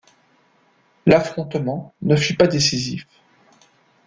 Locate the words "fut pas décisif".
2.15-3.05